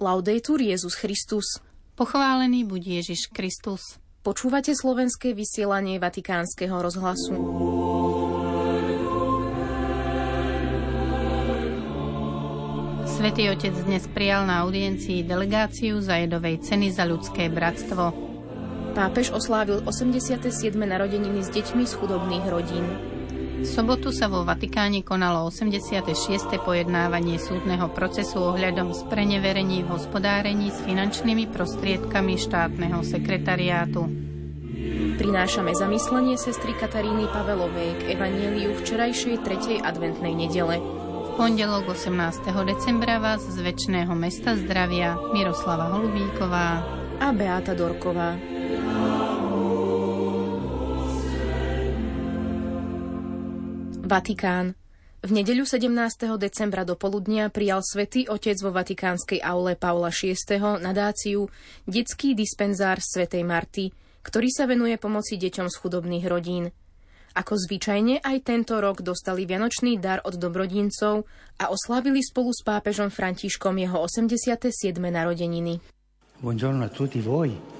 Laudetur 0.00 0.64
Jezus 0.64 0.96
Christus. 0.96 1.60
Pochválený 1.92 2.64
buď 2.64 3.04
Ježiš 3.04 3.28
Kristus. 3.28 4.00
Počúvate 4.24 4.72
slovenské 4.72 5.36
vysielanie 5.36 6.00
Vatikánskeho 6.00 6.72
rozhlasu. 6.80 7.36
Svetý 13.04 13.52
Otec 13.52 13.76
dnes 13.84 14.08
prijal 14.08 14.48
na 14.48 14.64
audiencii 14.64 15.20
delegáciu 15.20 16.00
zajedovej 16.00 16.64
ceny 16.64 16.96
za 16.96 17.04
ľudské 17.04 17.52
bratstvo. 17.52 18.16
Pápež 18.96 19.36
oslávil 19.36 19.84
87. 19.84 20.48
narodeniny 20.80 21.44
s 21.44 21.52
deťmi 21.52 21.84
z 21.84 21.92
chudobných 22.00 22.48
rodín. 22.48 23.09
V 23.60 23.68
sobotu 23.68 24.08
sa 24.08 24.24
vo 24.32 24.40
Vatikáne 24.40 25.04
konalo 25.04 25.44
86. 25.44 26.08
pojednávanie 26.64 27.36
súdneho 27.36 27.92
procesu 27.92 28.40
ohľadom 28.40 28.96
spreneverení 28.96 29.84
v 29.84 30.00
hospodárení 30.00 30.72
s 30.72 30.80
finančnými 30.80 31.44
prostriedkami 31.52 32.40
štátneho 32.40 33.04
sekretariátu. 33.04 34.08
Prinášame 35.20 35.76
zamyslenie 35.76 36.40
sestry 36.40 36.72
Kataríny 36.72 37.28
Pavelovej 37.28 38.00
k 38.00 38.16
evanieliu 38.16 38.72
včerajšej 38.80 39.44
3. 39.44 39.84
adventnej 39.84 40.32
nedele. 40.32 40.80
V 40.80 41.28
pondelok 41.36 41.92
18. 41.92 42.40
decembra 42.64 43.20
vás 43.20 43.44
z 43.44 43.60
väčšného 43.60 44.16
mesta 44.16 44.56
zdravia 44.56 45.20
Miroslava 45.36 45.92
Holubíková 45.92 46.80
a 47.20 47.28
Beáta 47.36 47.76
Dorková. 47.76 48.40
Vatikán. 54.10 54.74
V 55.22 55.30
nedeľu 55.30 55.62
17. 55.62 55.86
decembra 56.34 56.82
do 56.82 56.98
poludnia 56.98 57.46
prijal 57.46 57.78
svätý 57.78 58.26
Otec 58.26 58.58
vo 58.58 58.74
Vatikánskej 58.74 59.38
aule 59.38 59.78
Paula 59.78 60.10
VI. 60.10 60.34
nadáciu 60.82 61.46
Detský 61.86 62.34
dispenzár 62.34 62.98
svätej 62.98 63.46
Marty, 63.46 63.94
ktorý 64.26 64.50
sa 64.50 64.66
venuje 64.66 64.98
pomoci 64.98 65.38
deťom 65.38 65.70
z 65.70 65.76
chudobných 65.78 66.26
rodín. 66.26 66.74
Ako 67.38 67.54
zvyčajne 67.54 68.18
aj 68.26 68.36
tento 68.42 68.82
rok 68.82 69.06
dostali 69.06 69.46
vianočný 69.46 70.02
dar 70.02 70.18
od 70.26 70.34
dobrodincov 70.34 71.30
a 71.62 71.70
oslavili 71.70 72.18
spolu 72.18 72.50
s 72.50 72.66
pápežom 72.66 73.14
Františkom 73.14 73.78
jeho 73.78 74.02
87. 74.02 74.74
narodeniny. 74.98 75.78
Buongiorno 76.42 76.82
a 76.82 76.90
tutti 76.90 77.22
voi. 77.22 77.79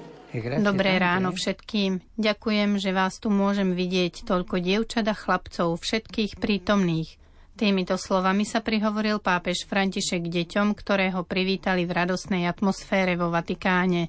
Dobré 0.63 0.95
ráno 0.95 1.35
všetkým. 1.35 1.99
Ďakujem, 2.15 2.79
že 2.79 2.95
vás 2.95 3.19
tu 3.19 3.27
môžem 3.27 3.75
vidieť 3.75 4.23
toľko 4.23 4.63
dievčat 4.63 5.03
a 5.11 5.15
chlapcov, 5.15 5.75
všetkých 5.75 6.39
prítomných. 6.39 7.19
Týmito 7.59 7.99
slovami 7.99 8.47
sa 8.47 8.63
prihovoril 8.63 9.19
pápež 9.19 9.67
František 9.67 10.31
deťom, 10.31 10.71
ktoré 10.71 11.11
ho 11.11 11.27
privítali 11.27 11.83
v 11.83 11.91
radosnej 11.91 12.47
atmosfére 12.47 13.19
vo 13.19 13.27
Vatikáne. 13.27 14.07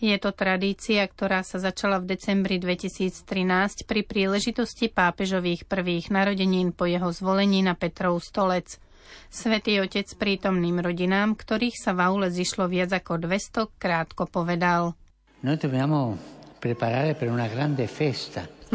Je 0.00 0.16
to 0.16 0.32
tradícia, 0.32 1.04
ktorá 1.04 1.44
sa 1.44 1.60
začala 1.60 2.00
v 2.00 2.16
decembri 2.16 2.56
2013 2.56 3.84
pri 3.84 4.00
príležitosti 4.00 4.88
pápežových 4.88 5.68
prvých 5.68 6.08
narodenín 6.08 6.72
po 6.72 6.88
jeho 6.88 7.12
zvolení 7.12 7.60
na 7.60 7.76
Petrov 7.76 8.16
stolec. 8.24 8.80
Svetý 9.28 9.76
otec 9.84 10.08
prítomným 10.16 10.80
rodinám, 10.80 11.36
ktorých 11.36 11.76
sa 11.76 11.92
v 11.92 12.00
aule 12.08 12.32
zišlo 12.32 12.64
viac 12.64 12.96
ako 12.96 13.28
200, 13.28 13.76
krátko 13.76 14.24
povedal. 14.24 14.96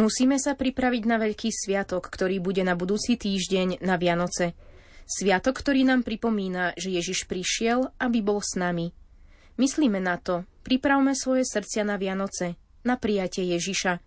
Musíme 0.01 0.41
sa 0.41 0.57
pripraviť 0.57 1.03
na 1.05 1.21
veľký 1.21 1.53
sviatok, 1.53 2.09
ktorý 2.09 2.41
bude 2.41 2.65
na 2.65 2.73
budúci 2.73 3.21
týždeň 3.21 3.85
na 3.85 4.01
Vianoce. 4.01 4.57
Sviatok, 5.05 5.61
ktorý 5.61 5.85
nám 5.85 6.01
pripomína, 6.01 6.73
že 6.73 6.89
Ježiš 6.89 7.29
prišiel, 7.29 7.93
aby 8.01 8.25
bol 8.25 8.41
s 8.41 8.57
nami. 8.57 8.97
Myslíme 9.61 10.01
na 10.01 10.17
to, 10.17 10.41
pripravme 10.65 11.13
svoje 11.13 11.45
srdcia 11.45 11.85
na 11.85 12.01
Vianoce, 12.01 12.57
na 12.81 12.97
prijatie 12.97 13.45
Ježiša. 13.45 14.01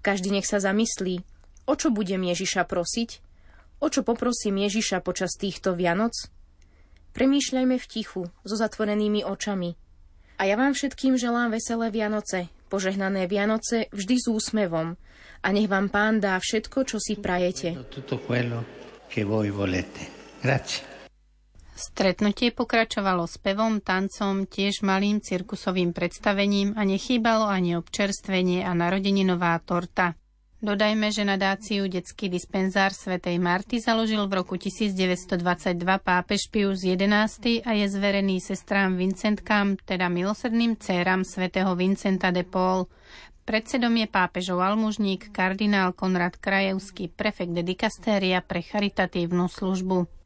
Každý 0.00 0.32
nech 0.32 0.48
sa 0.48 0.64
zamyslí, 0.64 1.20
o 1.68 1.74
čo 1.76 1.92
budem 1.92 2.24
Ježiša 2.24 2.64
prosiť, 2.64 3.20
o 3.84 3.92
čo 3.92 4.00
poprosím 4.00 4.56
Ježiša 4.56 5.04
počas 5.04 5.36
týchto 5.36 5.76
Vianoc. 5.76 6.16
Premýšľajme 7.12 7.76
v 7.76 7.86
tichu, 7.92 8.24
so 8.40 8.56
zatvorenými 8.56 9.20
očami– 9.20 9.76
a 10.34 10.42
ja 10.44 10.58
vám 10.58 10.74
všetkým 10.74 11.14
želám 11.14 11.54
veselé 11.54 11.94
Vianoce, 11.94 12.50
požehnané 12.66 13.30
Vianoce 13.30 13.86
vždy 13.94 14.16
s 14.18 14.26
úsmevom. 14.26 14.98
A 15.44 15.46
nech 15.52 15.68
vám 15.68 15.92
Pán 15.92 16.24
dá 16.24 16.40
všetko, 16.40 16.88
čo 16.88 16.96
si 16.98 17.20
prajete. 17.20 17.76
Stretnutie 21.74 22.48
pokračovalo 22.54 23.26
spevom, 23.26 23.82
tancom, 23.82 24.46
tiež 24.46 24.86
malým 24.86 25.18
cirkusovým 25.18 25.90
predstavením 25.90 26.78
a 26.78 26.86
nechýbalo 26.86 27.50
ani 27.50 27.74
občerstvenie 27.74 28.62
a 28.62 28.72
narodeninová 28.78 29.58
torta. 29.62 30.14
Dodajme, 30.64 31.12
že 31.12 31.28
nadáciu 31.28 31.92
Detský 31.92 32.32
dispenzár 32.32 32.96
svätej 32.96 33.36
Marty 33.36 33.84
založil 33.84 34.24
v 34.24 34.40
roku 34.40 34.56
1922 34.56 35.36
pápež 36.00 36.48
Pius 36.48 36.80
XI 36.80 37.60
a 37.68 37.70
je 37.76 37.84
zverený 37.84 38.40
sestrám 38.40 38.96
Vincentkám, 38.96 39.76
teda 39.84 40.08
milosrdným 40.08 40.80
céram 40.80 41.20
svätého 41.20 41.68
Vincenta 41.76 42.32
de 42.32 42.48
Paul. 42.48 42.88
Predsedom 43.44 43.92
je 43.92 44.08
pápežov 44.08 44.64
almužník 44.64 45.36
kardinál 45.36 45.92
Konrad 45.92 46.40
Krajevský, 46.40 47.12
prefekt 47.12 47.52
dikastéria 47.52 48.40
pre 48.40 48.64
charitatívnu 48.64 49.52
službu. 49.52 50.23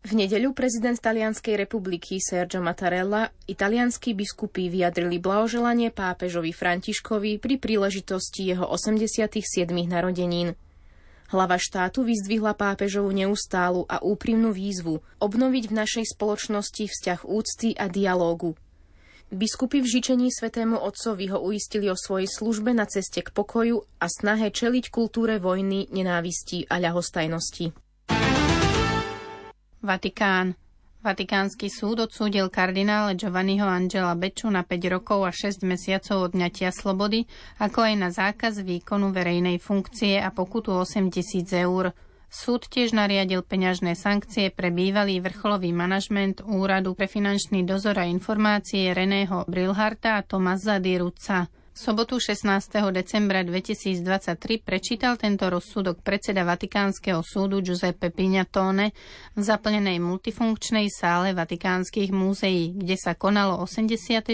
V 0.00 0.16
nedeľu 0.16 0.56
prezident 0.56 0.96
Talianskej 0.96 1.60
republiky 1.60 2.16
Sergio 2.24 2.64
Mattarella 2.64 3.28
italianskí 3.44 4.16
biskupy 4.16 4.72
vyjadrili 4.72 5.20
blahoželanie 5.20 5.92
pápežovi 5.92 6.56
Františkovi 6.56 7.36
pri 7.36 7.60
príležitosti 7.60 8.48
jeho 8.48 8.64
87. 8.64 9.68
narodenín. 9.84 10.56
Hlava 11.28 11.60
štátu 11.60 12.08
vyzdvihla 12.08 12.56
pápežovu 12.56 13.12
neustálu 13.12 13.84
a 13.92 14.00
úprimnú 14.00 14.56
výzvu 14.56 15.04
obnoviť 15.20 15.64
v 15.68 15.76
našej 15.76 16.04
spoločnosti 16.16 16.88
vzťah 16.88 17.20
úcty 17.28 17.76
a 17.76 17.84
dialógu. 17.92 18.56
Biskupy 19.28 19.84
v 19.84 20.00
žičení 20.00 20.32
svetému 20.32 20.80
otcovi 20.80 21.28
ho 21.28 21.44
uistili 21.44 21.92
o 21.92 21.94
svojej 21.94 22.26
službe 22.26 22.72
na 22.72 22.88
ceste 22.88 23.20
k 23.20 23.30
pokoju 23.36 23.84
a 24.00 24.08
snahe 24.08 24.48
čeliť 24.48 24.88
kultúre 24.88 25.36
vojny, 25.36 25.92
nenávisti 25.92 26.66
a 26.72 26.80
ľahostajnosti. 26.80 27.89
Vatikán. 29.80 30.60
Vatikánsky 31.00 31.72
súd 31.72 32.04
odsúdil 32.04 32.52
kardinále 32.52 33.16
Giovanniho 33.16 33.64
Angela 33.64 34.12
Beču 34.12 34.52
na 34.52 34.60
5 34.60 34.92
rokov 34.92 35.24
a 35.24 35.32
6 35.32 35.64
mesiacov 35.64 36.28
odňatia 36.28 36.68
slobody, 36.68 37.24
ako 37.56 37.88
aj 37.88 37.94
na 37.96 38.08
zákaz 38.12 38.60
výkonu 38.60 39.08
verejnej 39.08 39.56
funkcie 39.56 40.20
a 40.20 40.28
pokutu 40.28 40.76
8 40.76 41.08
tisíc 41.08 41.48
eur. 41.56 41.96
Súd 42.28 42.68
tiež 42.68 42.92
nariadil 42.92 43.40
peňažné 43.40 43.96
sankcie 43.96 44.52
pre 44.52 44.68
bývalý 44.68 45.24
vrcholový 45.24 45.72
manažment 45.72 46.44
Úradu 46.44 46.92
pre 46.92 47.08
finančný 47.08 47.64
dozor 47.64 47.96
a 47.96 48.04
informácie 48.04 48.92
Reného 48.92 49.48
Brilharta 49.48 50.20
a 50.20 50.24
Tomasa 50.28 50.76
Diruca 50.76 51.48
sobotu 51.74 52.20
16. 52.20 52.92
decembra 52.92 53.42
2023 53.42 54.62
prečítal 54.62 55.14
tento 55.16 55.46
rozsudok 55.46 56.02
predseda 56.02 56.42
Vatikánskeho 56.42 57.22
súdu 57.22 57.62
Giuseppe 57.62 58.10
Pignatone 58.10 58.90
v 59.34 59.40
zaplnenej 59.40 60.02
multifunkčnej 60.02 60.90
sále 60.90 61.30
Vatikánskych 61.32 62.10
múzeí, 62.10 62.74
kde 62.74 62.96
sa 62.98 63.14
konalo 63.14 63.62
86. 63.62 64.30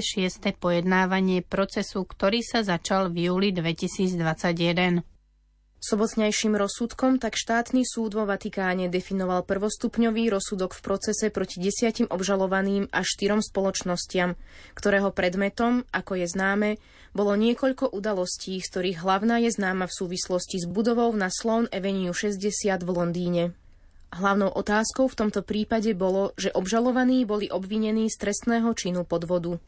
pojednávanie 0.56 1.44
procesu, 1.44 2.08
ktorý 2.08 2.40
sa 2.40 2.64
začal 2.64 3.12
v 3.12 3.28
júli 3.28 3.48
2021. 3.52 5.15
Sobotnejším 5.76 6.56
rozsudkom 6.56 7.20
tak 7.20 7.36
štátny 7.36 7.84
súd 7.84 8.16
vo 8.16 8.24
Vatikáne 8.24 8.88
definoval 8.88 9.44
prvostupňový 9.44 10.32
rozsudok 10.32 10.72
v 10.72 10.80
procese 10.80 11.28
proti 11.28 11.60
desiatim 11.60 12.08
obžalovaným 12.08 12.88
a 12.88 13.04
štyrom 13.04 13.44
spoločnostiam, 13.44 14.40
ktorého 14.72 15.12
predmetom, 15.12 15.84
ako 15.92 16.16
je 16.16 16.26
známe, 16.32 16.70
bolo 17.12 17.36
niekoľko 17.36 17.92
udalostí, 17.92 18.56
z 18.56 18.68
ktorých 18.72 19.04
hlavná 19.04 19.36
je 19.44 19.52
známa 19.52 19.84
v 19.84 19.96
súvislosti 20.00 20.64
s 20.64 20.66
budovou 20.66 21.12
na 21.12 21.28
Sloan 21.28 21.68
Avenue 21.68 22.16
60 22.16 22.80
v 22.80 22.90
Londýne. 22.90 23.44
Hlavnou 24.16 24.48
otázkou 24.48 25.12
v 25.12 25.18
tomto 25.18 25.44
prípade 25.44 25.92
bolo, 25.92 26.32
že 26.40 26.48
obžalovaní 26.56 27.28
boli 27.28 27.52
obvinení 27.52 28.08
z 28.08 28.16
trestného 28.16 28.72
činu 28.72 29.04
podvodu. 29.04 29.60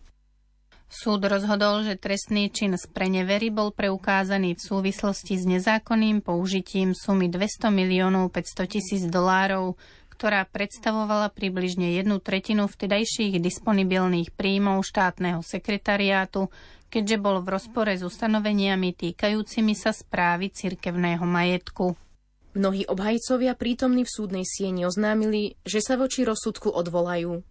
Súd 0.89 1.21
rozhodol, 1.29 1.85
že 1.85 2.01
trestný 2.01 2.49
čin 2.49 2.73
z 2.81 2.89
prenevery 2.89 3.53
bol 3.53 3.77
preukázaný 3.77 4.57
v 4.57 4.65
súvislosti 4.65 5.37
s 5.37 5.45
nezákonným 5.45 6.25
použitím 6.25 6.97
sumy 6.97 7.29
200 7.29 7.69
miliónov 7.69 8.33
500 8.33 8.73
tisíc 8.73 9.05
dolárov, 9.05 9.77
ktorá 10.09 10.49
predstavovala 10.49 11.29
približne 11.31 11.93
jednu 11.93 12.25
tretinu 12.25 12.67
vtedajších 12.67 13.37
disponibilných 13.37 14.33
príjmov 14.33 14.81
štátneho 14.81 15.45
sekretariátu, 15.45 16.49
keďže 16.89 17.17
bol 17.21 17.45
v 17.45 17.53
rozpore 17.53 17.93
s 17.93 18.01
ustanoveniami 18.01 18.97
týkajúcimi 18.97 19.77
sa 19.77 19.93
správy 19.93 20.49
cirkevného 20.49 21.23
majetku. 21.23 21.95
Mnohí 22.57 22.89
obhajcovia 22.89 23.53
prítomní 23.55 24.09
v 24.09 24.11
súdnej 24.11 24.43
sieni 24.49 24.89
oznámili, 24.89 25.61
že 25.69 25.85
sa 25.85 26.01
voči 26.01 26.25
rozsudku 26.25 26.73
odvolajú. 26.73 27.45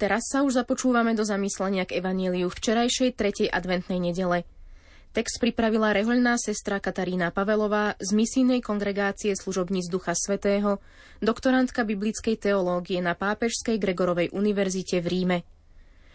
Teraz 0.00 0.32
sa 0.32 0.40
už 0.40 0.64
započúvame 0.64 1.12
do 1.12 1.28
zamyslenia 1.28 1.84
k 1.84 2.00
evaníliu 2.00 2.48
včerajšej 2.48 3.20
tretej 3.20 3.52
adventnej 3.52 4.00
nedele. 4.00 4.48
Text 5.12 5.36
pripravila 5.44 5.92
rehoľná 5.92 6.40
sestra 6.40 6.80
Katarína 6.80 7.28
Pavelová 7.36 8.00
z 8.00 8.16
misijnej 8.16 8.64
kongregácie 8.64 9.36
služobníc 9.36 9.92
Ducha 9.92 10.16
Svetého, 10.16 10.80
doktorantka 11.20 11.84
biblickej 11.84 12.40
teológie 12.40 13.04
na 13.04 13.12
Pápežskej 13.12 13.76
Gregorovej 13.76 14.32
univerzite 14.32 15.04
v 15.04 15.06
Ríme. 15.12 15.44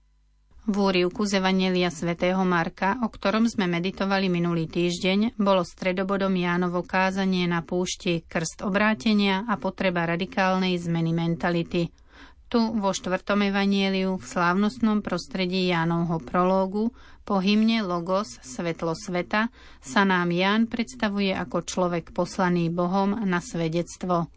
V 0.67 0.83
úrivku 0.83 1.23
z 1.23 1.39
Evangelia 1.39 1.87
svätého 1.87 2.43
Marka, 2.43 2.99
o 2.99 3.07
ktorom 3.07 3.47
sme 3.47 3.71
meditovali 3.71 4.27
minulý 4.27 4.67
týždeň, 4.67 5.39
bolo 5.39 5.63
stredobodom 5.63 6.35
Jánovo 6.35 6.83
kázanie 6.83 7.47
na 7.47 7.63
púšti 7.63 8.27
krst 8.27 8.67
obrátenia 8.67 9.47
a 9.47 9.55
potreba 9.55 10.03
radikálnej 10.03 10.75
zmeny 10.75 11.15
mentality. 11.15 11.87
Tu 12.51 12.59
vo 12.59 12.91
štvrtom 12.91 13.47
evanieliu 13.47 14.19
v 14.19 14.25
slávnostnom 14.27 14.99
prostredí 14.99 15.71
Jánovho 15.71 16.19
prológu 16.19 16.91
po 17.23 17.39
hymne 17.39 17.79
Logos, 17.87 18.35
svetlo 18.43 18.91
sveta, 18.91 19.47
sa 19.79 20.03
nám 20.03 20.35
Ján 20.35 20.67
predstavuje 20.67 21.31
ako 21.31 21.63
človek 21.63 22.11
poslaný 22.11 22.67
Bohom 22.67 23.15
na 23.23 23.39
svedectvo. 23.39 24.27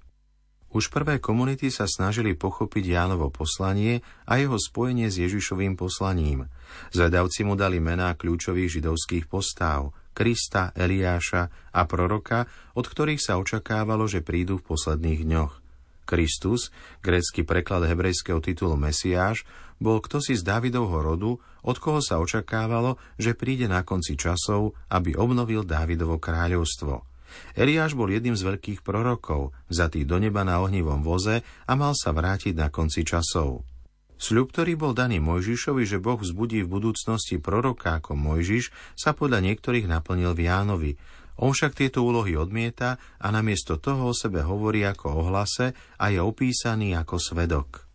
Už 0.70 0.86
prvé 0.86 1.18
komunity 1.18 1.66
sa 1.66 1.90
snažili 1.90 2.38
pochopiť 2.38 2.94
Jánovo 2.94 3.26
poslanie 3.34 4.06
a 4.22 4.38
jeho 4.38 4.54
spojenie 4.54 5.10
s 5.10 5.18
Ježišovým 5.18 5.74
poslaním. 5.74 6.46
Zvedavci 6.94 7.42
mu 7.42 7.58
dali 7.58 7.82
mená 7.82 8.14
kľúčových 8.14 8.78
židovských 8.78 9.26
postáv 9.26 9.90
Krista, 10.14 10.70
Eliáša 10.78 11.74
a 11.74 11.82
proroka, 11.90 12.46
od 12.78 12.86
ktorých 12.86 13.18
sa 13.18 13.42
očakávalo, 13.42 14.06
že 14.06 14.22
prídu 14.22 14.62
v 14.62 14.66
posledných 14.70 15.26
dňoch. 15.26 15.52
Kristus, 16.06 16.70
grécky 17.02 17.42
preklad 17.42 17.90
hebrejského 17.90 18.38
titulu 18.38 18.78
Mesiáš, 18.78 19.42
bol 19.82 19.98
ktosi 19.98 20.38
z 20.38 20.46
Dávidovho 20.46 21.02
rodu, 21.02 21.30
od 21.66 21.76
koho 21.82 21.98
sa 21.98 22.22
očakávalo, 22.22 22.94
že 23.18 23.34
príde 23.34 23.66
na 23.66 23.82
konci 23.82 24.14
časov, 24.14 24.78
aby 24.86 25.18
obnovil 25.18 25.66
Dávidovo 25.66 26.22
kráľovstvo– 26.22 26.94
Eliáš 27.54 27.98
bol 27.98 28.10
jedným 28.10 28.36
z 28.38 28.46
veľkých 28.46 28.80
prorokov, 28.80 29.54
vzatý 29.70 30.06
do 30.06 30.18
neba 30.18 30.46
na 30.46 30.62
ohnivom 30.62 31.02
voze 31.02 31.42
a 31.44 31.72
mal 31.78 31.96
sa 31.96 32.10
vrátiť 32.14 32.54
na 32.54 32.68
konci 32.68 33.02
časov. 33.02 33.64
Sľub, 34.20 34.52
ktorý 34.52 34.76
bol 34.76 34.92
daný 34.92 35.16
Mojžišovi, 35.24 35.88
že 35.88 35.96
Boh 35.96 36.20
vzbudí 36.20 36.60
v 36.60 36.68
budúcnosti 36.68 37.40
proroka 37.40 37.96
ako 37.96 38.20
Mojžiš, 38.20 38.68
sa 38.92 39.16
podľa 39.16 39.40
niektorých 39.48 39.88
naplnil 39.88 40.36
v 40.36 40.44
Jánovi. 40.44 40.92
On 41.40 41.56
však 41.56 41.72
tieto 41.72 42.04
úlohy 42.04 42.36
odmieta 42.36 43.00
a 43.16 43.32
namiesto 43.32 43.80
toho 43.80 44.12
o 44.12 44.14
sebe 44.14 44.44
hovorí 44.44 44.84
ako 44.84 45.06
o 45.08 45.20
hlase 45.32 45.72
a 45.96 46.12
je 46.12 46.20
opísaný 46.20 46.92
ako 47.00 47.16
svedok. 47.16 47.88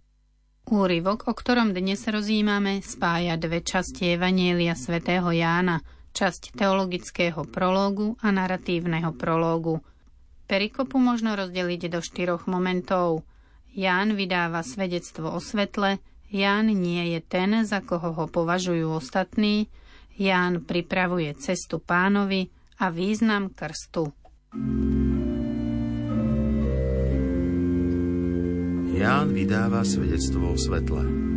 Úryvok, 0.65 1.29
o 1.29 1.33
ktorom 1.37 1.77
dnes 1.77 2.01
rozímame, 2.09 2.81
spája 2.81 3.37
dve 3.37 3.61
časti 3.61 4.17
Evanielia 4.17 4.73
svätého 4.73 5.29
Jána– 5.29 5.77
časť 6.15 6.55
teologického 6.55 7.43
prológu 7.43 8.15
a 8.23 8.31
naratívneho 8.31 9.11
prológu. 9.11 9.83
Perikopu 10.47 10.95
možno 10.95 11.35
rozdeliť 11.35 11.91
do 11.91 11.99
štyroch 11.99 12.47
momentov. 12.47 13.27
Ján 13.75 14.15
vydáva 14.15 14.63
svedectvo 14.63 15.35
o 15.35 15.43
svetle, 15.43 15.99
Ján 16.31 16.71
nie 16.71 17.11
je 17.13 17.19
ten, 17.19 17.67
za 17.67 17.83
koho 17.83 18.15
ho 18.15 18.25
považujú 18.31 18.95
ostatní, 18.95 19.67
Ján 20.15 20.63
pripravuje 20.63 21.35
cestu 21.35 21.83
pánovi 21.83 22.47
a 22.79 22.87
význam 22.87 23.51
krstu. 23.51 24.15
Ján 28.95 29.35
vydáva 29.35 29.83
svedectvo 29.83 30.55
o 30.55 30.57
svetle. 30.57 31.34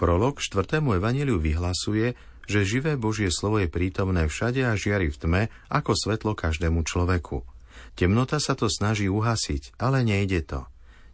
Prolog 0.00 0.40
štvrtému 0.40 0.96
evaneliu 0.96 1.36
vyhlasuje, 1.36 2.16
že 2.48 2.64
živé 2.64 2.96
Božie 2.96 3.28
slovo 3.28 3.60
je 3.60 3.68
prítomné 3.68 4.32
všade 4.32 4.64
a 4.64 4.72
žiari 4.72 5.12
v 5.12 5.20
tme 5.20 5.42
ako 5.68 5.92
svetlo 5.92 6.32
každému 6.32 6.88
človeku. 6.88 7.44
Temnota 8.00 8.40
sa 8.40 8.56
to 8.56 8.72
snaží 8.72 9.12
uhasiť, 9.12 9.76
ale 9.76 10.00
nejde 10.00 10.40
to. 10.48 10.64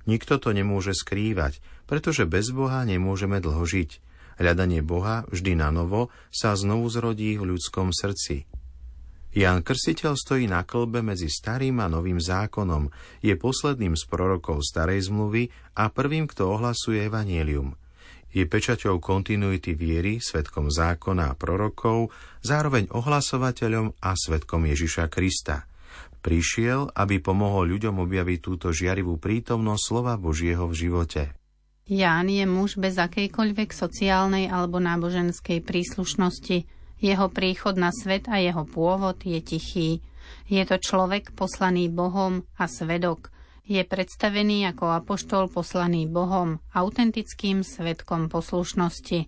Nikto 0.07 0.39
to 0.39 0.55
nemôže 0.55 0.95
skrývať, 0.95 1.59
pretože 1.91 2.31
bez 2.31 2.55
Boha 2.55 2.87
nemôžeme 2.87 3.43
dlho 3.43 3.67
žiť. 3.67 3.99
Hľadanie 4.39 4.87
Boha 4.87 5.27
vždy 5.35 5.59
na 5.59 5.75
novo 5.75 6.15
sa 6.31 6.55
znovu 6.55 6.87
zrodí 6.87 7.35
v 7.35 7.59
ľudskom 7.59 7.91
srdci. 7.91 8.47
Jan 9.35 9.67
Krstiteľ 9.67 10.15
stojí 10.15 10.47
na 10.47 10.63
klbe 10.63 11.03
medzi 11.03 11.27
starým 11.27 11.83
a 11.83 11.91
novým 11.91 12.23
zákonom, 12.23 12.95
je 13.19 13.35
posledným 13.35 13.99
z 13.99 14.07
prorokov 14.07 14.63
starej 14.63 15.11
zmluvy 15.11 15.51
a 15.75 15.91
prvým, 15.91 16.31
kto 16.31 16.55
ohlasuje 16.55 17.03
evanielium– 17.03 17.75
je 18.37 18.45
pečaťou 18.45 19.01
kontinuity 19.01 19.73
viery, 19.73 20.21
svetkom 20.21 20.69
zákona 20.69 21.33
a 21.33 21.39
prorokov, 21.41 22.13
zároveň 22.45 22.93
ohlasovateľom 22.93 23.97
a 23.97 24.13
svetkom 24.13 24.69
Ježiša 24.69 25.09
Krista. 25.09 25.65
Prišiel, 26.21 26.93
aby 26.93 27.17
pomohol 27.25 27.73
ľuďom 27.73 27.97
objaviť 27.97 28.39
túto 28.45 28.69
žiarivú 28.77 29.17
prítomnosť 29.17 29.83
slova 29.89 30.21
Božieho 30.21 30.69
v 30.69 30.75
živote. 30.77 31.23
Ján 31.89 32.29
je 32.29 32.45
muž 32.45 32.77
bez 32.77 33.01
akejkoľvek 33.01 33.73
sociálnej 33.73 34.53
alebo 34.53 34.83
náboženskej 34.85 35.65
príslušnosti. 35.65 36.67
Jeho 37.01 37.27
príchod 37.33 37.79
na 37.79 37.89
svet 37.95 38.29
a 38.29 38.37
jeho 38.43 38.69
pôvod 38.69 39.17
je 39.23 39.39
tichý. 39.41 40.05
Je 40.51 40.61
to 40.67 40.77
človek 40.77 41.33
poslaný 41.33 41.89
Bohom 41.89 42.45
a 42.61 42.69
svedok– 42.69 43.33
je 43.67 43.83
predstavený 43.83 44.71
ako 44.71 45.03
apoštol 45.03 45.51
poslaný 45.51 46.07
Bohom, 46.07 46.63
autentickým 46.71 47.67
svetkom 47.67 48.31
poslušnosti. 48.31 49.27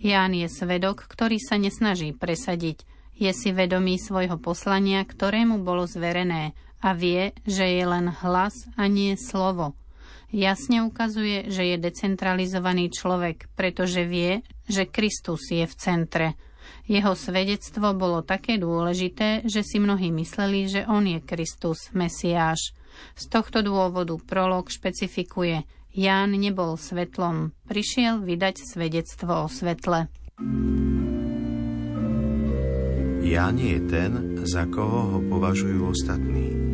Ján 0.00 0.32
je 0.32 0.48
svedok, 0.48 1.04
ktorý 1.04 1.36
sa 1.36 1.60
nesnaží 1.60 2.16
presadiť, 2.16 2.88
je 3.14 3.30
si 3.30 3.54
vedomý 3.54 4.00
svojho 4.00 4.40
poslania, 4.42 5.06
ktorému 5.06 5.62
bolo 5.62 5.86
zverené 5.86 6.56
a 6.82 6.96
vie, 6.96 7.30
že 7.46 7.64
je 7.64 7.84
len 7.86 8.10
hlas 8.10 8.66
a 8.74 8.90
nie 8.90 9.14
slovo. 9.14 9.78
Jasne 10.34 10.82
ukazuje, 10.82 11.46
že 11.46 11.62
je 11.62 11.76
decentralizovaný 11.78 12.90
človek, 12.90 13.46
pretože 13.54 14.02
vie, 14.02 14.42
že 14.66 14.82
Kristus 14.82 15.46
je 15.46 15.62
v 15.62 15.74
centre. 15.78 16.28
Jeho 16.84 17.16
svedectvo 17.16 17.96
bolo 17.96 18.20
také 18.20 18.60
dôležité, 18.60 19.40
že 19.48 19.64
si 19.64 19.80
mnohí 19.80 20.12
mysleli, 20.12 20.68
že 20.68 20.80
on 20.84 21.08
je 21.08 21.16
Kristus, 21.24 21.88
Mesiáš. 21.96 22.76
Z 23.16 23.24
tohto 23.32 23.64
dôvodu 23.64 24.20
prolog 24.20 24.68
špecifikuje 24.68 25.64
Ján 25.94 26.34
nebol 26.34 26.74
svetlom, 26.74 27.54
prišiel 27.70 28.20
vydať 28.26 28.66
svedectvo 28.66 29.46
o 29.46 29.48
svetle. 29.48 30.10
Ján 33.24 33.56
je 33.56 33.78
ten, 33.88 34.42
za 34.44 34.68
koho 34.68 35.16
ho 35.16 35.18
považujú 35.24 35.88
ostatní. 35.88 36.73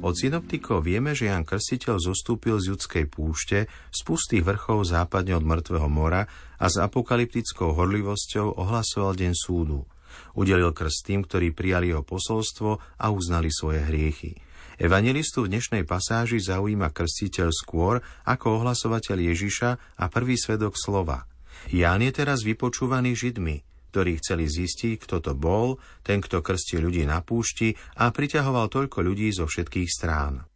Od 0.00 0.16
synoptikov 0.16 0.88
vieme, 0.88 1.12
že 1.12 1.28
Jan 1.28 1.44
Krstiteľ 1.44 2.00
zostúpil 2.00 2.56
z 2.56 2.72
judskej 2.72 3.04
púšte, 3.06 3.68
z 3.68 4.00
pustých 4.00 4.42
vrchov 4.42 4.88
západne 4.88 5.36
od 5.36 5.44
Mŕtvého 5.44 5.88
mora 5.92 6.24
a 6.56 6.66
s 6.72 6.80
apokalyptickou 6.80 7.76
horlivosťou 7.76 8.56
ohlasoval 8.56 9.12
deň 9.14 9.32
súdu– 9.36 9.84
Udelil 10.34 10.70
krst 10.74 11.06
tým, 11.06 11.26
ktorí 11.26 11.54
prijali 11.54 11.90
jeho 11.90 12.06
posolstvo 12.06 12.70
a 12.98 13.06
uznali 13.10 13.50
svoje 13.50 13.82
hriechy. 13.82 14.38
Evangelistu 14.80 15.44
v 15.44 15.52
dnešnej 15.52 15.84
pasáži 15.84 16.40
zaujíma 16.40 16.88
krstiteľ 16.88 17.52
skôr 17.52 18.00
ako 18.24 18.64
ohlasovateľ 18.64 19.20
Ježiša 19.20 19.70
a 20.00 20.04
prvý 20.08 20.40
svedok 20.40 20.72
slova. 20.80 21.28
Ján 21.68 22.00
je 22.00 22.12
teraz 22.16 22.40
vypočúvaný 22.40 23.12
Židmi, 23.12 23.60
ktorí 23.90 24.22
chceli 24.22 24.46
zistiť, 24.46 25.02
kto 25.02 25.18
to 25.18 25.32
bol, 25.34 25.82
ten, 26.06 26.22
kto 26.22 26.38
krstil 26.40 26.86
ľudí 26.86 27.02
na 27.02 27.18
púšti 27.20 27.74
a 27.98 28.14
priťahoval 28.14 28.70
toľko 28.70 29.02
ľudí 29.02 29.34
zo 29.34 29.50
všetkých 29.50 29.90
strán. 29.90 30.46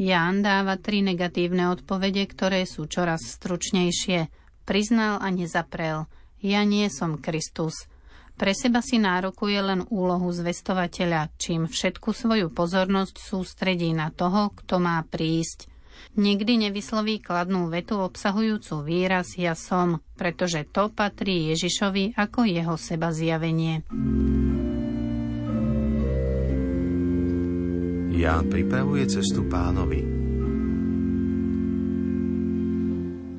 Ján 0.00 0.40
dáva 0.40 0.80
tri 0.80 1.04
negatívne 1.04 1.68
odpovede, 1.68 2.24
ktoré 2.24 2.64
sú 2.64 2.88
čoraz 2.88 3.20
stručnejšie. 3.36 4.32
Priznal 4.64 5.20
a 5.20 5.28
nezaprel. 5.28 6.08
Ja 6.40 6.64
nie 6.64 6.88
som 6.88 7.20
Kristus. 7.20 7.84
Pre 8.40 8.56
seba 8.56 8.80
si 8.80 8.96
nárokuje 8.96 9.60
len 9.60 9.84
úlohu 9.92 10.32
zvestovateľa, 10.32 11.36
čím 11.36 11.68
všetku 11.68 12.16
svoju 12.16 12.48
pozornosť 12.48 13.20
sústredí 13.20 13.92
na 13.92 14.08
toho, 14.08 14.56
kto 14.56 14.80
má 14.80 15.04
prísť. 15.04 15.69
Nikdy 16.18 16.68
nevysloví 16.68 17.22
kladnú 17.22 17.70
vetu 17.70 18.00
obsahujúcu 18.00 18.82
výraz 18.82 19.38
ja 19.38 19.54
som, 19.54 20.02
pretože 20.18 20.66
to 20.68 20.90
patrí 20.90 21.54
Ježišovi 21.54 22.18
ako 22.18 22.44
jeho 22.46 22.74
seba 22.74 23.14
zjavenie. 23.14 23.86
Ján 28.20 28.52
pripravuje 28.52 29.08
cestu 29.08 29.48
pánovi. 29.48 30.20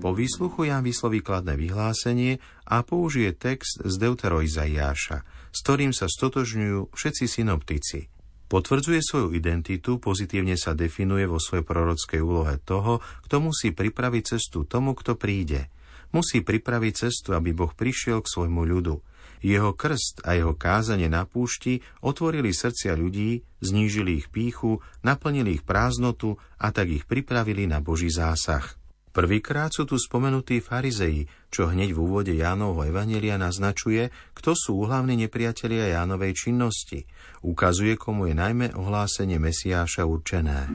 Po 0.02 0.18
výsluchu 0.18 0.66
Ján 0.66 0.82
vysloví 0.82 1.22
kladné 1.22 1.54
vyhlásenie 1.54 2.42
a 2.66 2.82
použije 2.82 3.38
text 3.38 3.86
z 3.86 3.94
Deutero 4.02 4.42
Izaiáša, 4.42 5.22
s 5.54 5.58
ktorým 5.62 5.94
sa 5.94 6.10
stotožňujú 6.10 6.90
všetci 6.90 7.26
synoptici. 7.30 8.10
Potvrdzuje 8.52 9.00
svoju 9.00 9.32
identitu, 9.32 9.96
pozitívne 9.96 10.60
sa 10.60 10.76
definuje 10.76 11.24
vo 11.24 11.40
svojej 11.40 11.64
prorockej 11.64 12.20
úlohe 12.20 12.60
toho, 12.60 13.00
kto 13.24 13.40
musí 13.40 13.72
pripraviť 13.72 14.36
cestu 14.36 14.68
tomu, 14.68 14.92
kto 14.92 15.16
príde. 15.16 15.72
Musí 16.12 16.44
pripraviť 16.44 17.08
cestu, 17.08 17.32
aby 17.32 17.56
Boh 17.56 17.72
prišiel 17.72 18.20
k 18.20 18.28
svojmu 18.28 18.68
ľudu– 18.68 18.96
jeho 19.42 19.74
krst 19.74 20.22
a 20.22 20.38
jeho 20.38 20.54
kázanie 20.54 21.10
na 21.10 21.26
púšti 21.26 21.82
otvorili 22.06 22.54
srdcia 22.54 22.94
ľudí, 22.94 23.42
znížili 23.58 24.22
ich 24.22 24.30
píchu, 24.30 24.86
naplnili 25.02 25.58
ich 25.58 25.66
prázdnotu 25.66 26.38
a 26.62 26.70
tak 26.70 26.94
ich 26.94 27.10
pripravili 27.10 27.66
na 27.66 27.82
Boží 27.82 28.14
zásah. 28.14 28.81
Prvýkrát 29.12 29.76
sú 29.76 29.84
tu 29.84 30.00
spomenutí 30.00 30.64
farizeji, 30.64 31.28
čo 31.52 31.68
hneď 31.68 31.92
v 31.92 32.00
úvode 32.00 32.32
Jánovho 32.32 32.88
Evanelia 32.88 33.36
naznačuje, 33.36 34.08
kto 34.32 34.56
sú 34.56 34.88
úhlavní 34.88 35.20
nepriatelia 35.20 36.00
Jánovej 36.00 36.32
činnosti. 36.48 37.04
Ukazuje, 37.44 38.00
komu 38.00 38.32
je 38.32 38.36
najmä 38.40 38.72
ohlásenie 38.72 39.36
Mesiáša 39.36 40.08
určené. 40.08 40.72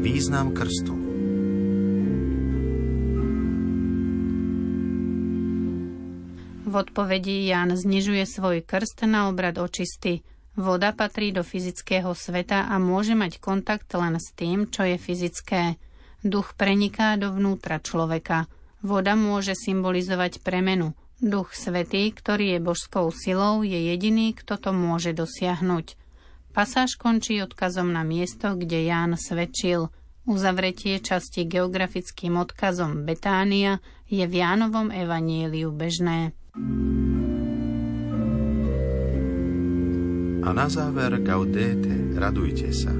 Význam 0.00 0.54
krstu 0.54 0.94
V 6.70 6.78
odpovedi 6.78 7.50
Ján 7.50 7.74
znižuje 7.74 8.22
svoj 8.30 8.62
krst 8.62 9.02
na 9.02 9.26
obrad 9.26 9.58
očisty. 9.58 10.22
Voda 10.58 10.90
patrí 10.90 11.30
do 11.30 11.46
fyzického 11.46 12.10
sveta 12.12 12.66
a 12.66 12.76
môže 12.82 13.14
mať 13.14 13.38
kontakt 13.38 13.90
len 13.94 14.18
s 14.18 14.34
tým, 14.34 14.66
čo 14.66 14.82
je 14.82 14.98
fyzické. 14.98 15.78
Duch 16.20 16.58
preniká 16.58 17.14
dovnútra 17.14 17.78
človeka. 17.78 18.50
Voda 18.82 19.14
môže 19.14 19.54
symbolizovať 19.54 20.42
premenu. 20.42 20.92
Duch 21.20 21.52
Svetý, 21.52 22.08
ktorý 22.16 22.56
je 22.56 22.64
božskou 22.64 23.12
silou, 23.12 23.60
je 23.60 23.76
jediný, 23.92 24.32
kto 24.32 24.56
to 24.56 24.70
môže 24.72 25.12
dosiahnuť. 25.12 26.00
Pasáž 26.56 26.96
končí 26.96 27.38
odkazom 27.44 27.92
na 27.92 28.02
miesto, 28.02 28.56
kde 28.56 28.88
Ján 28.88 29.14
svedčil. 29.20 29.92
Uzavretie 30.24 30.98
časti 31.00 31.44
geografickým 31.44 32.40
odkazom 32.40 33.04
Betánia 33.04 33.78
je 34.08 34.24
v 34.24 34.34
Jánovom 34.42 34.90
evanieliu 34.90 35.70
bežné. 35.70 36.32
A 40.50 40.52
na 40.52 40.66
záver 40.66 41.14
gaudete, 41.22 42.18
radujte 42.18 42.74
sa. 42.74 42.90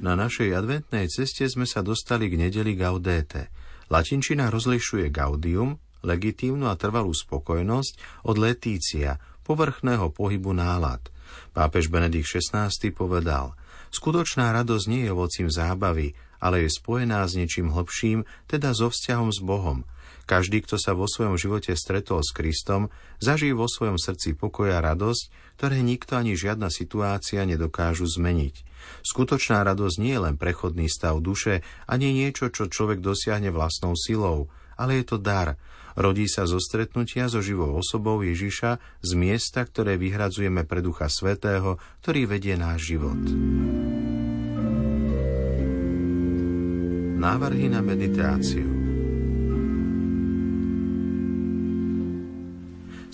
Na 0.00 0.16
našej 0.16 0.48
adventnej 0.56 1.12
ceste 1.12 1.44
sme 1.44 1.68
sa 1.68 1.84
dostali 1.84 2.32
k 2.32 2.40
nedeli 2.40 2.72
gaudete. 2.72 3.52
Latinčina 3.92 4.48
rozlišuje 4.48 5.12
gaudium, 5.12 5.76
legitímnu 6.00 6.72
a 6.72 6.80
trvalú 6.80 7.12
spokojnosť 7.12 8.24
od 8.24 8.40
letícia, 8.40 9.20
povrchného 9.44 10.08
pohybu 10.08 10.56
nálad. 10.56 11.04
Pápež 11.52 11.92
Benedikt 11.92 12.32
XVI 12.32 12.72
povedal, 12.96 13.60
skutočná 13.92 14.56
radosť 14.56 14.84
nie 14.88 15.04
je 15.04 15.12
ovocím 15.12 15.52
zábavy, 15.52 16.16
ale 16.40 16.64
je 16.64 16.72
spojená 16.72 17.28
s 17.28 17.36
niečím 17.36 17.76
hlbším, 17.76 18.24
teda 18.48 18.72
so 18.72 18.88
vzťahom 18.88 19.28
s 19.28 19.44
Bohom– 19.44 19.84
každý, 20.28 20.60
kto 20.60 20.76
sa 20.76 20.92
vo 20.92 21.08
svojom 21.08 21.40
živote 21.40 21.72
stretol 21.72 22.20
s 22.20 22.36
Kristom, 22.36 22.92
zažije 23.24 23.56
vo 23.56 23.64
svojom 23.64 23.96
srdci 23.96 24.36
pokoja 24.36 24.84
a 24.84 24.84
radosť, 24.92 25.56
ktoré 25.56 25.80
nikto 25.80 26.20
ani 26.20 26.36
žiadna 26.36 26.68
situácia 26.68 27.48
nedokážu 27.48 28.04
zmeniť. 28.04 28.68
Skutočná 29.02 29.64
radosť 29.64 29.96
nie 29.98 30.12
je 30.12 30.24
len 30.28 30.36
prechodný 30.36 30.86
stav 30.92 31.18
duše, 31.24 31.64
ani 31.88 32.12
niečo, 32.12 32.52
čo 32.52 32.68
človek 32.68 33.00
dosiahne 33.00 33.48
vlastnou 33.48 33.96
silou, 33.96 34.52
ale 34.76 35.00
je 35.00 35.04
to 35.08 35.16
dar. 35.16 35.56
Rodí 35.98 36.30
sa 36.30 36.46
zo 36.46 36.62
stretnutia 36.62 37.26
so 37.26 37.42
živou 37.42 37.74
osobou 37.74 38.22
Ježiša 38.22 39.02
z 39.02 39.10
miesta, 39.18 39.66
ktoré 39.66 39.98
vyhradzujeme 39.98 40.62
pre 40.62 40.78
Ducha 40.78 41.10
Svetého, 41.10 41.82
ktorý 42.06 42.30
vedie 42.30 42.54
náš 42.54 42.94
život. 42.94 43.18
Návrhy 47.18 47.66
na 47.66 47.82
meditáciu 47.82 48.87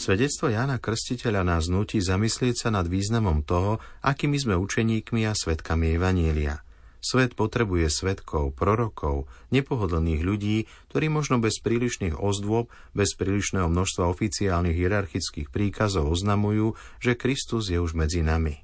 Svedectvo 0.04 0.52
Jána 0.52 0.76
Krstiteľa 0.76 1.49
nás 1.49 1.73
nutí 1.73 1.96
zamyslieť 1.96 2.61
sa 2.61 2.68
nad 2.68 2.84
významom 2.84 3.40
toho, 3.40 3.80
akými 4.04 4.37
sme 4.37 4.52
učeníkmi 4.52 5.25
a 5.25 5.32
svetkami 5.32 5.96
Evanielia. 5.96 6.61
Svet 7.00 7.32
potrebuje 7.32 7.88
svetkov, 7.88 8.52
prorokov, 8.52 9.25
nepohodlných 9.49 10.20
ľudí, 10.20 10.68
ktorí 10.92 11.08
možno 11.08 11.40
bez 11.40 11.56
prílišných 11.64 12.20
ozdôb, 12.20 12.68
bez 12.92 13.16
prílišného 13.16 13.64
množstva 13.64 14.04
oficiálnych 14.12 14.76
hierarchických 14.76 15.49
príkazov 15.49 16.12
oznamujú, 16.12 16.76
že 17.00 17.16
Kristus 17.16 17.73
je 17.73 17.80
už 17.80 17.96
medzi 17.96 18.20
nami. 18.20 18.61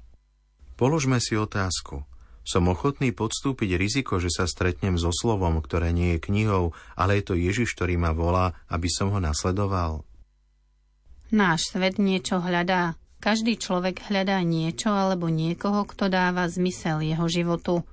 Položme 0.77 1.17
si 1.17 1.33
otázku. 1.33 2.05
Som 2.45 2.69
ochotný 2.69 3.17
podstúpiť 3.17 3.81
riziko, 3.81 4.21
že 4.21 4.29
sa 4.29 4.45
stretnem 4.45 4.93
so 5.01 5.09
slovom, 5.09 5.57
ktoré 5.57 5.89
nie 5.89 6.21
je 6.21 6.21
knihou, 6.21 6.77
ale 6.93 7.17
je 7.17 7.23
to 7.25 7.33
Ježiš, 7.33 7.73
ktorý 7.73 7.97
ma 7.97 8.13
volá, 8.13 8.53
aby 8.69 8.85
som 8.93 9.09
ho 9.09 9.17
nasledoval? 9.17 10.05
Náš 11.31 11.71
svet 11.71 11.95
niečo 11.95 12.43
hľadá. 12.43 12.99
Každý 13.23 13.55
človek 13.55 14.11
hľadá 14.11 14.43
niečo 14.43 14.91
alebo 14.91 15.31
niekoho, 15.31 15.87
kto 15.87 16.11
dáva 16.11 16.43
zmysel 16.51 16.99
jeho 16.99 17.23
životu. 17.31 17.87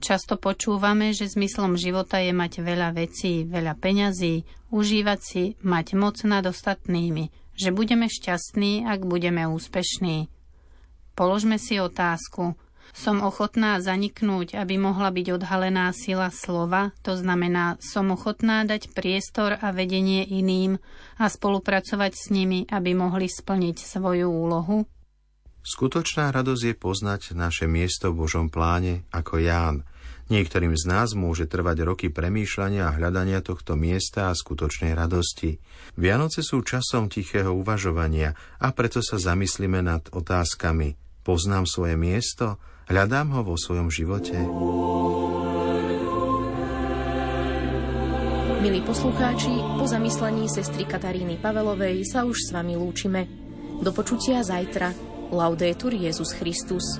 Často 0.00 0.40
počúvame, 0.40 1.12
že 1.12 1.28
zmyslom 1.28 1.76
života 1.76 2.16
je 2.22 2.32
mať 2.32 2.64
veľa 2.64 2.96
vecí, 2.96 3.44
veľa 3.44 3.76
peňazí, 3.76 4.48
užívať 4.72 5.20
si, 5.20 5.44
mať 5.60 5.86
moc 6.00 6.16
nad 6.24 6.40
ostatnými, 6.46 7.28
že 7.52 7.76
budeme 7.76 8.08
šťastní, 8.08 8.88
ak 8.88 9.04
budeme 9.04 9.44
úspešní. 9.44 10.32
Položme 11.12 11.60
si 11.60 11.76
otázku– 11.76 12.54
som 12.94 13.24
ochotná 13.24 13.80
zaniknúť, 13.80 14.56
aby 14.56 14.76
mohla 14.76 15.08
byť 15.12 15.26
odhalená 15.34 15.90
sila 15.96 16.28
slova, 16.28 16.92
to 17.04 17.16
znamená, 17.16 17.80
som 17.80 18.12
ochotná 18.12 18.64
dať 18.68 18.92
priestor 18.92 19.56
a 19.58 19.72
vedenie 19.72 20.24
iným 20.24 20.80
a 21.20 21.26
spolupracovať 21.26 22.12
s 22.14 22.24
nimi, 22.30 22.64
aby 22.68 22.94
mohli 22.96 23.26
splniť 23.26 23.76
svoju 23.80 24.28
úlohu? 24.28 24.84
Skutočná 25.64 26.32
radosť 26.32 26.62
je 26.64 26.74
poznať 26.74 27.22
naše 27.36 27.68
miesto 27.68 28.08
v 28.08 28.24
Božom 28.24 28.48
pláne 28.48 29.04
ako 29.12 29.36
Ján. 29.36 29.84
Niektorým 30.28 30.76
z 30.76 30.84
nás 30.84 31.16
môže 31.16 31.48
trvať 31.48 31.88
roky 31.88 32.06
premýšľania 32.12 32.88
a 32.88 32.94
hľadania 32.96 33.40
tohto 33.40 33.80
miesta 33.80 34.28
a 34.28 34.36
skutočnej 34.36 34.92
radosti. 34.92 35.56
Vianoce 35.96 36.44
sú 36.44 36.60
časom 36.60 37.08
tichého 37.08 37.56
uvažovania 37.56 38.36
a 38.60 38.68
preto 38.76 39.00
sa 39.00 39.16
zamyslíme 39.16 39.80
nad 39.80 40.04
otázkami. 40.12 41.00
Poznám 41.24 41.64
svoje 41.64 41.96
miesto? 41.96 42.60
Hľadám 42.88 43.36
ho 43.36 43.40
vo 43.44 43.56
svojom 43.60 43.92
živote. 43.92 44.32
Milí 48.64 48.80
poslucháči, 48.80 49.52
po 49.76 49.84
zamyslení 49.84 50.48
sestry 50.48 50.88
Kataríny 50.88 51.36
Pavelovej 51.36 52.08
sa 52.08 52.24
už 52.24 52.48
s 52.48 52.48
vami 52.48 52.80
lúčime. 52.80 53.28
Do 53.84 53.92
počutia 53.92 54.40
zajtra. 54.40 54.96
Laudetur 55.28 55.92
Jezus 55.92 56.32
Christus. 56.32 56.96